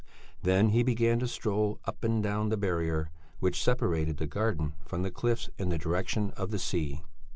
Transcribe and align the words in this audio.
Then 0.41 0.69
he 0.69 0.81
began 0.81 1.19
to 1.19 1.27
stroll 1.27 1.79
up 1.85 2.03
and 2.03 2.23
down 2.23 2.49
the 2.49 2.57
barrier 2.57 3.11
which 3.39 3.63
separated 3.63 4.17
the 4.17 4.25
garden 4.25 4.73
from 4.83 5.03
the 5.03 5.11
cliffs 5.11 5.51
in 5.59 5.69
the 5.69 5.77
direction 5.77 6.31
of 6.35 6.49
the 6.49 6.57
sea. 6.57 7.03